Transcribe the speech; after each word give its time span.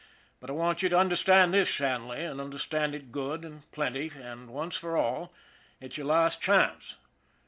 But 0.39 0.49
I 0.49 0.53
want 0.53 0.81
you 0.81 0.89
to 0.89 0.97
understand 0.97 1.53
this, 1.53 1.69
Shanley, 1.69 2.25
and 2.25 2.41
under 2.41 2.57
stand 2.57 2.95
it 2.95 3.11
good 3.11 3.45
and 3.45 3.71
plenty 3.71 4.11
and 4.15 4.49
once 4.49 4.75
for 4.75 4.97
all, 4.97 5.31
it's 5.79 5.95
your 5.95 6.07
last 6.07 6.41
chance. 6.41 6.97